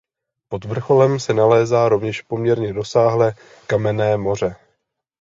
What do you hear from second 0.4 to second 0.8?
Pod